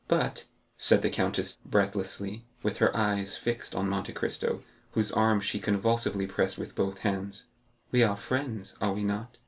"But," 0.07 0.47
said 0.77 1.03
the 1.03 1.11
countess, 1.11 1.59
breathlessly, 1.63 2.43
with 2.63 2.77
her 2.77 2.97
eyes 2.97 3.37
fixed 3.37 3.75
on 3.75 3.87
Monte 3.87 4.11
Cristo, 4.13 4.63
whose 4.93 5.11
arm 5.11 5.39
she 5.41 5.59
convulsively 5.59 6.25
pressed 6.25 6.57
with 6.57 6.73
both 6.73 6.97
hands, 7.05 7.45
"we 7.91 8.01
are 8.01 8.17
friends, 8.17 8.75
are 8.81 8.93
we 8.93 9.03
not?" 9.03 9.37